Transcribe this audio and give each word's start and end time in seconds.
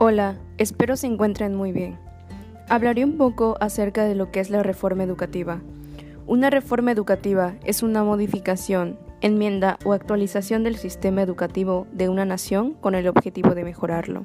Hola, 0.00 0.36
espero 0.58 0.96
se 0.96 1.08
encuentren 1.08 1.56
muy 1.56 1.72
bien. 1.72 1.98
Hablaré 2.68 3.04
un 3.04 3.16
poco 3.16 3.56
acerca 3.60 4.04
de 4.04 4.14
lo 4.14 4.30
que 4.30 4.38
es 4.38 4.48
la 4.48 4.62
reforma 4.62 5.02
educativa. 5.02 5.60
Una 6.24 6.50
reforma 6.50 6.92
educativa 6.92 7.56
es 7.64 7.82
una 7.82 8.04
modificación, 8.04 8.96
enmienda 9.22 9.76
o 9.84 9.94
actualización 9.94 10.62
del 10.62 10.76
sistema 10.76 11.20
educativo 11.20 11.88
de 11.90 12.08
una 12.08 12.24
nación 12.24 12.74
con 12.74 12.94
el 12.94 13.08
objetivo 13.08 13.56
de 13.56 13.64
mejorarlo. 13.64 14.24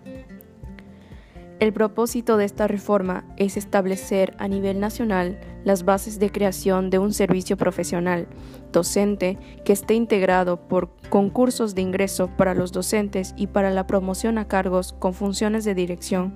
El 1.64 1.71
propósito 1.71 2.36
de 2.36 2.43
esta 2.43 2.68
reforma 2.68 3.23
es 3.38 3.55
establecer 3.55 4.36
a 4.38 4.50
nivel 4.50 4.82
nacional 4.82 5.39
las 5.63 5.86
bases 5.86 6.20
de 6.20 6.30
creación 6.30 6.89
de 6.89 7.00
un 7.00 7.13
servicio 7.13 7.55
profesional 7.55 8.27
docente 8.73 9.38
que 9.63 9.71
esté 9.71 9.94
integrado 9.94 10.68
por 10.68 10.89
concursos 11.07 11.73
de 11.73 11.81
ingreso 11.81 12.27
para 12.36 12.54
los 12.54 12.73
docentes 12.73 13.34
y 13.38 13.48
para 13.48 13.71
la 13.71 13.88
promoción 13.88 14.40
a 14.40 14.49
cargos 14.49 14.91
con 14.91 15.13
funciones 15.13 15.63
de 15.63 15.73
dirección 15.73 16.34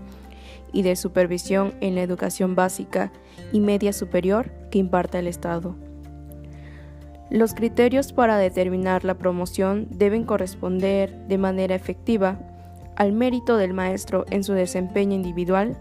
y 0.72 0.84
de 0.84 0.96
supervisión 0.96 1.74
en 1.82 1.96
la 1.96 2.04
educación 2.04 2.56
básica 2.56 3.12
y 3.52 3.60
media 3.60 3.92
superior 3.92 4.50
que 4.72 4.80
imparta 4.80 5.20
el 5.20 5.28
Estado. 5.28 5.76
Los 7.30 7.54
criterios 7.54 8.14
para 8.14 8.38
determinar 8.38 9.04
la 9.04 9.18
promoción 9.18 9.88
deben 9.90 10.24
corresponder 10.24 11.28
de 11.28 11.38
manera 11.38 11.76
efectiva 11.76 12.40
al 12.98 13.14
mérito 13.14 13.58
del 13.58 13.74
maestro 13.74 14.26
en 14.32 14.44
su 14.44 14.54
desempeño 14.54 15.14
individual, 15.16 15.78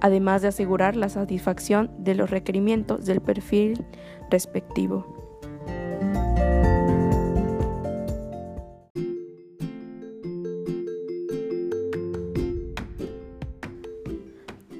además 0.00 0.42
de 0.42 0.48
asegurar 0.48 0.96
la 0.96 1.08
satisfacción 1.08 1.90
de 1.98 2.14
los 2.14 2.30
requerimientos 2.30 3.04
del 3.04 3.20
perfil 3.20 3.84
respectivo. 4.30 5.04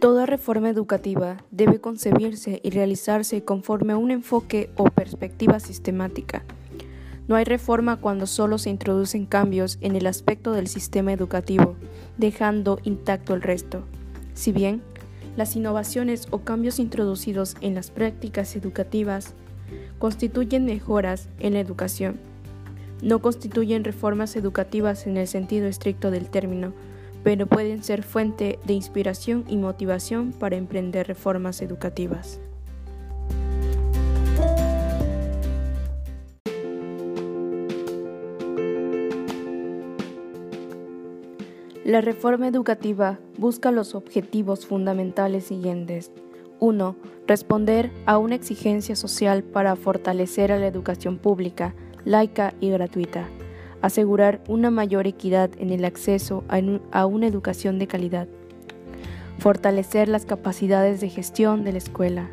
Toda 0.01 0.27
reforma 0.27 0.69
educativa 0.69 1.45
debe 1.51 1.81
concebirse 1.81 2.61
y 2.65 2.71
realizarse 2.71 3.45
conforme 3.45 3.93
a 3.93 3.97
un 3.97 4.11
enfoque 4.11 4.71
o 4.77 4.85
perspectiva 4.85 5.61
sistemática. 5.61 6.45
No 7.29 7.37
hay 7.37 7.45
reforma 7.45 7.97
cuando 7.97 8.27
solo 8.27 8.59
se 8.59 8.71
introducen 8.71 9.27
cambios 9.27 9.79
en 9.81 9.97
el 9.97 10.07
aspecto 10.07 10.53
del 10.53 10.67
sistema 10.67 11.13
educativo, 11.13 11.77
dejando 12.19 12.79
intacto 12.83 13.35
el 13.35 13.43
resto. 13.43 13.83
Si 14.35 14.53
bien 14.53 14.83
las 15.37 15.57
innovaciones 15.57 16.27
o 16.31 16.41
cambios 16.41 16.79
introducidos 16.79 17.57
en 17.61 17.75
las 17.75 17.91
prácticas 17.91 18.57
educativas 18.57 19.35
constituyen 19.99 20.65
mejoras 20.65 21.29
en 21.39 21.55
la 21.55 21.61
educación, 21.61 22.19
no 23.03 23.21
constituyen 23.21 23.85
reformas 23.85 24.37
educativas 24.37 25.07
en 25.07 25.17
el 25.17 25.27
sentido 25.27 25.67
estricto 25.67 26.11
del 26.11 26.29
término, 26.29 26.73
pero 27.25 27.47
pueden 27.47 27.83
ser 27.83 28.03
fuente 28.03 28.59
de 28.65 28.75
inspiración 28.75 29.45
y 29.49 29.57
motivación 29.57 30.33
para 30.33 30.57
emprender 30.57 31.07
reformas 31.07 31.63
educativas. 31.63 32.41
La 41.85 42.01
reforma 42.01 42.49
educativa 42.49 43.19
busca 43.39 43.71
los 43.71 43.95
objetivos 43.95 44.67
fundamentales 44.67 45.45
siguientes. 45.45 46.13
1. 46.61 46.97
Responder 47.27 47.91
a 48.07 48.19
una 48.19 48.37
exigencia 48.37 48.95
social 48.95 49.43
para 49.43 49.75
fortalecer 49.75 50.53
a 50.53 50.59
la 50.59 50.69
educación 50.69 51.19
pública, 51.19 51.75
laica 52.05 52.55
y 52.61 52.71
gratuita 52.71 53.29
asegurar 53.83 54.41
una 54.49 54.71
mayor 54.71 55.07
equidad 55.07 55.51
en 55.59 55.71
el 55.71 55.85
acceso 55.85 56.45
a 56.93 57.05
una 57.05 57.27
educación 57.27 57.79
de 57.79 57.89
calidad, 57.89 58.29
fortalecer 59.39 60.09
las 60.09 60.25
capacidades 60.25 61.01
de 61.01 61.11
gestión 61.11 61.65
de 61.65 61.73
la 61.73 61.79
escuela. 61.79 62.31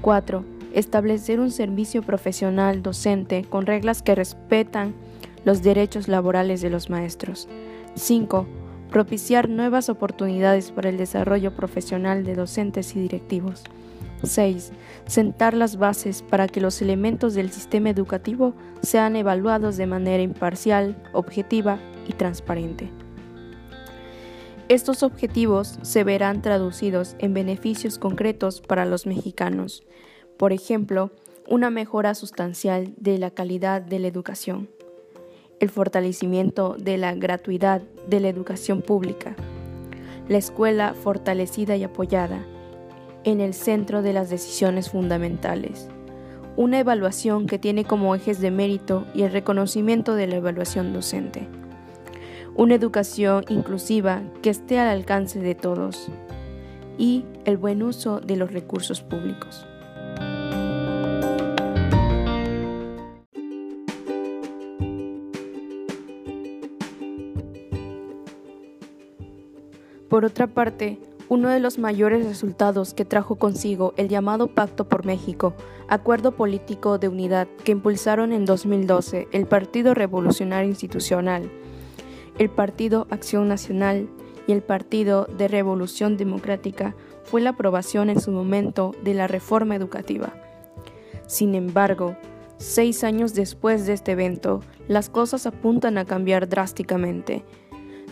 4. 0.00 0.44
Establecer 0.72 1.38
un 1.38 1.50
servicio 1.50 2.02
profesional 2.02 2.82
docente 2.82 3.44
con 3.44 3.66
reglas 3.66 4.02
que 4.02 4.14
respetan 4.14 4.94
los 5.44 5.62
derechos 5.62 6.08
laborales 6.08 6.60
de 6.60 6.70
los 6.70 6.90
maestros. 6.90 7.48
5. 7.94 8.46
Propiciar 8.90 9.48
nuevas 9.48 9.88
oportunidades 9.88 10.70
para 10.70 10.88
el 10.88 10.96
desarrollo 10.96 11.54
profesional 11.54 12.24
de 12.24 12.34
docentes 12.34 12.94
y 12.96 13.00
directivos. 13.00 13.64
6. 14.22 14.72
Sentar 15.06 15.54
las 15.54 15.76
bases 15.76 16.22
para 16.22 16.48
que 16.48 16.60
los 16.60 16.80
elementos 16.80 17.34
del 17.34 17.50
sistema 17.50 17.90
educativo 17.90 18.54
sean 18.82 19.16
evaluados 19.16 19.76
de 19.76 19.86
manera 19.86 20.22
imparcial, 20.22 20.96
objetiva 21.12 21.78
y 22.08 22.12
transparente. 22.12 22.90
Estos 24.68 25.02
objetivos 25.02 25.78
se 25.82 26.04
verán 26.04 26.40
traducidos 26.40 27.16
en 27.18 27.34
beneficios 27.34 27.98
concretos 27.98 28.62
para 28.62 28.86
los 28.86 29.06
mexicanos, 29.06 29.84
por 30.38 30.52
ejemplo, 30.52 31.10
una 31.46 31.68
mejora 31.68 32.14
sustancial 32.14 32.94
de 32.96 33.18
la 33.18 33.30
calidad 33.30 33.82
de 33.82 33.98
la 33.98 34.08
educación, 34.08 34.70
el 35.64 35.70
fortalecimiento 35.70 36.76
de 36.78 36.98
la 36.98 37.14
gratuidad 37.14 37.80
de 38.06 38.20
la 38.20 38.28
educación 38.28 38.82
pública, 38.82 39.34
la 40.28 40.36
escuela 40.36 40.92
fortalecida 40.92 41.74
y 41.74 41.84
apoyada, 41.84 42.44
en 43.24 43.40
el 43.40 43.54
centro 43.54 44.02
de 44.02 44.12
las 44.12 44.28
decisiones 44.28 44.90
fundamentales. 44.90 45.88
Una 46.56 46.78
evaluación 46.78 47.46
que 47.46 47.58
tiene 47.58 47.84
como 47.84 48.14
ejes 48.14 48.40
de 48.40 48.50
mérito 48.50 49.06
y 49.14 49.22
el 49.22 49.32
reconocimiento 49.32 50.14
de 50.14 50.26
la 50.26 50.36
evaluación 50.36 50.92
docente. 50.92 51.48
Una 52.54 52.74
educación 52.74 53.46
inclusiva 53.48 54.22
que 54.42 54.50
esté 54.50 54.78
al 54.78 54.88
alcance 54.88 55.40
de 55.40 55.54
todos. 55.54 56.08
Y 56.98 57.24
el 57.46 57.56
buen 57.56 57.82
uso 57.82 58.20
de 58.20 58.36
los 58.36 58.52
recursos 58.52 59.00
públicos. 59.00 59.66
Por 70.14 70.24
otra 70.24 70.46
parte, 70.46 71.00
uno 71.28 71.48
de 71.48 71.58
los 71.58 71.76
mayores 71.76 72.24
resultados 72.24 72.94
que 72.94 73.04
trajo 73.04 73.34
consigo 73.34 73.94
el 73.96 74.08
llamado 74.08 74.46
Pacto 74.46 74.88
por 74.88 75.04
México, 75.04 75.54
acuerdo 75.88 76.36
político 76.36 76.98
de 76.98 77.08
unidad 77.08 77.48
que 77.64 77.72
impulsaron 77.72 78.32
en 78.32 78.44
2012 78.44 79.26
el 79.32 79.46
Partido 79.46 79.92
Revolucionario 79.92 80.70
Institucional, 80.70 81.50
el 82.38 82.48
Partido 82.48 83.08
Acción 83.10 83.48
Nacional 83.48 84.08
y 84.46 84.52
el 84.52 84.62
Partido 84.62 85.26
de 85.36 85.48
Revolución 85.48 86.16
Democrática, 86.16 86.94
fue 87.24 87.40
la 87.40 87.50
aprobación 87.50 88.08
en 88.08 88.20
su 88.20 88.30
momento 88.30 88.94
de 89.02 89.14
la 89.14 89.26
reforma 89.26 89.74
educativa. 89.74 90.32
Sin 91.26 91.56
embargo, 91.56 92.14
seis 92.56 93.02
años 93.02 93.34
después 93.34 93.84
de 93.84 93.94
este 93.94 94.12
evento, 94.12 94.60
las 94.86 95.08
cosas 95.08 95.44
apuntan 95.44 95.98
a 95.98 96.04
cambiar 96.04 96.48
drásticamente 96.48 97.44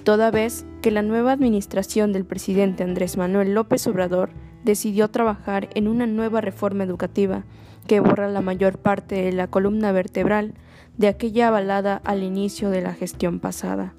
toda 0.05 0.31
vez 0.31 0.67
que 0.81 0.91
la 0.91 1.03
nueva 1.03 1.33
administración 1.33 2.13
del 2.13 2.25
presidente 2.25 2.83
Andrés 2.83 3.17
Manuel 3.17 3.55
López 3.55 3.87
Obrador 3.87 4.31
decidió 4.65 5.09
trabajar 5.09 5.69
en 5.75 5.89
una 5.89 6.07
nueva 6.07 6.41
reforma 6.41 6.85
educativa 6.85 7.45
que 7.87 8.01
borra 8.01 8.29
la 8.29 8.41
mayor 8.41 8.79
parte 8.79 9.23
de 9.23 9.33
la 9.33 9.49
columna 9.49 9.93
vertebral 9.93 10.55
de 10.97 11.09
aquella 11.09 11.49
avalada 11.49 12.01
al 12.05 12.23
inicio 12.23 12.71
de 12.71 12.83
la 12.83 12.95
gestión 12.95 13.41
pasada. 13.41 13.95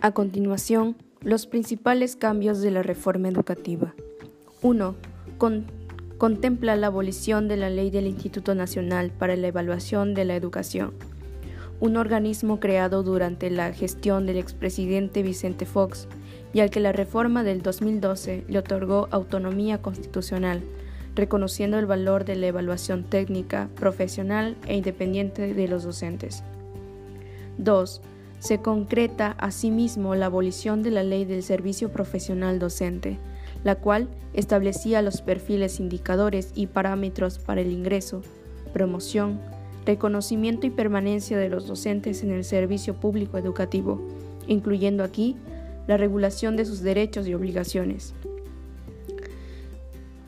A 0.00 0.12
continuación, 0.12 0.96
los 1.22 1.46
principales 1.46 2.14
cambios 2.14 2.60
de 2.60 2.70
la 2.70 2.82
reforma 2.82 3.28
educativa. 3.28 3.94
1. 4.62 4.94
Con 5.38 5.77
contempla 6.18 6.74
la 6.74 6.88
abolición 6.88 7.46
de 7.46 7.56
la 7.56 7.70
ley 7.70 7.90
del 7.90 8.08
Instituto 8.08 8.56
Nacional 8.56 9.12
para 9.12 9.36
la 9.36 9.46
Evaluación 9.46 10.14
de 10.14 10.24
la 10.24 10.34
Educación, 10.34 10.92
un 11.80 11.96
organismo 11.96 12.58
creado 12.58 13.04
durante 13.04 13.50
la 13.50 13.72
gestión 13.72 14.26
del 14.26 14.36
expresidente 14.36 15.22
Vicente 15.22 15.64
Fox 15.64 16.08
y 16.52 16.58
al 16.58 16.70
que 16.70 16.80
la 16.80 16.90
reforma 16.90 17.44
del 17.44 17.62
2012 17.62 18.44
le 18.48 18.58
otorgó 18.58 19.06
autonomía 19.12 19.80
constitucional, 19.80 20.60
reconociendo 21.14 21.78
el 21.78 21.86
valor 21.86 22.24
de 22.24 22.34
la 22.34 22.48
evaluación 22.48 23.04
técnica, 23.04 23.68
profesional 23.76 24.56
e 24.66 24.76
independiente 24.76 25.54
de 25.54 25.68
los 25.68 25.84
docentes. 25.84 26.42
2. 27.58 28.00
Se 28.40 28.58
concreta 28.58 29.36
asimismo 29.38 30.16
la 30.16 30.26
abolición 30.26 30.82
de 30.82 30.90
la 30.90 31.04
ley 31.04 31.24
del 31.24 31.44
servicio 31.44 31.90
profesional 31.90 32.58
docente, 32.58 33.18
la 33.64 33.76
cual 33.76 34.08
establecía 34.34 35.02
los 35.02 35.22
perfiles 35.22 35.80
indicadores 35.80 36.52
y 36.54 36.66
parámetros 36.66 37.38
para 37.38 37.60
el 37.60 37.72
ingreso, 37.72 38.22
promoción, 38.72 39.40
reconocimiento 39.84 40.66
y 40.66 40.70
permanencia 40.70 41.38
de 41.38 41.48
los 41.48 41.66
docentes 41.66 42.22
en 42.22 42.30
el 42.30 42.44
servicio 42.44 42.94
público 42.94 43.38
educativo, 43.38 44.00
incluyendo 44.46 45.02
aquí 45.02 45.36
la 45.86 45.96
regulación 45.96 46.56
de 46.56 46.64
sus 46.66 46.82
derechos 46.82 47.26
y 47.26 47.34
obligaciones. 47.34 48.14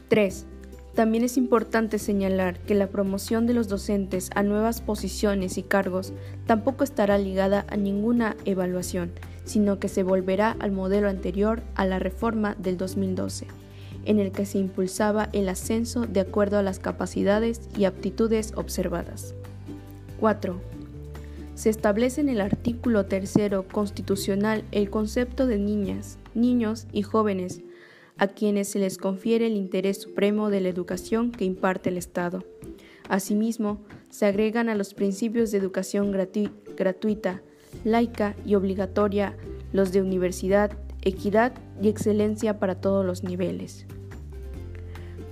3. 0.08 0.46
También 0.94 1.22
es 1.22 1.36
importante 1.36 1.98
señalar 1.98 2.58
que 2.60 2.74
la 2.74 2.88
promoción 2.88 3.46
de 3.46 3.54
los 3.54 3.68
docentes 3.68 4.30
a 4.34 4.42
nuevas 4.42 4.80
posiciones 4.80 5.56
y 5.56 5.62
cargos 5.62 6.12
tampoco 6.46 6.82
estará 6.82 7.16
ligada 7.16 7.64
a 7.68 7.76
ninguna 7.76 8.36
evaluación, 8.44 9.12
sino 9.44 9.78
que 9.78 9.88
se 9.88 10.02
volverá 10.02 10.56
al 10.58 10.72
modelo 10.72 11.08
anterior 11.08 11.62
a 11.74 11.86
la 11.86 11.98
reforma 11.98 12.54
del 12.56 12.76
2012, 12.76 13.46
en 14.04 14.18
el 14.18 14.32
que 14.32 14.46
se 14.46 14.58
impulsaba 14.58 15.28
el 15.32 15.48
ascenso 15.48 16.06
de 16.06 16.20
acuerdo 16.20 16.58
a 16.58 16.62
las 16.62 16.78
capacidades 16.78 17.68
y 17.76 17.84
aptitudes 17.84 18.52
observadas. 18.56 19.34
4. 20.18 20.60
Se 21.54 21.68
establece 21.68 22.20
en 22.20 22.28
el 22.28 22.40
artículo 22.40 23.06
tercero 23.06 23.66
constitucional 23.68 24.64
el 24.72 24.88
concepto 24.88 25.46
de 25.46 25.58
niñas, 25.58 26.18
niños 26.34 26.86
y 26.92 27.02
jóvenes, 27.02 27.62
a 28.16 28.28
quienes 28.28 28.68
se 28.68 28.78
les 28.78 28.98
confiere 28.98 29.46
el 29.46 29.56
interés 29.56 30.00
supremo 30.00 30.50
de 30.50 30.60
la 30.60 30.68
educación 30.68 31.32
que 31.32 31.44
imparte 31.44 31.88
el 31.88 31.96
Estado. 31.96 32.44
Asimismo, 33.08 33.80
se 34.10 34.26
agregan 34.26 34.68
a 34.68 34.74
los 34.74 34.94
principios 34.94 35.50
de 35.50 35.58
educación 35.58 36.12
gratuita, 36.12 37.42
laica 37.84 38.34
y 38.44 38.54
obligatoria 38.54 39.36
los 39.72 39.92
de 39.92 40.02
universidad, 40.02 40.72
equidad 41.02 41.52
y 41.80 41.88
excelencia 41.88 42.58
para 42.58 42.74
todos 42.74 43.04
los 43.04 43.22
niveles. 43.22 43.86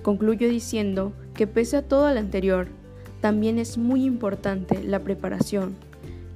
Concluyo 0.01 0.47
diciendo 0.47 1.13
que 1.33 1.47
pese 1.47 1.77
a 1.77 1.81
todo 1.81 2.11
lo 2.13 2.19
anterior, 2.19 2.67
también 3.21 3.59
es 3.59 3.77
muy 3.77 4.05
importante 4.05 4.81
la 4.83 4.99
preparación, 4.99 5.75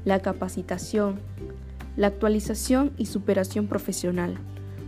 la 0.05 0.19
capacitación, 0.19 1.19
la 1.95 2.07
actualización 2.07 2.91
y 2.97 3.05
superación 3.05 3.67
profesional, 3.67 4.35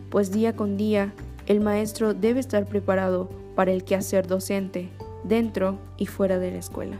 pues 0.09 0.31
día 0.31 0.55
con 0.55 0.77
día 0.77 1.13
el 1.45 1.61
maestro 1.61 2.13
debe 2.13 2.39
estar 2.39 2.65
preparado 2.65 3.29
para 3.55 3.71
el 3.71 3.83
quehacer 3.83 4.27
docente, 4.27 4.89
dentro 5.23 5.79
y 5.97 6.07
fuera 6.07 6.39
de 6.39 6.51
la 6.51 6.57
escuela. 6.57 6.97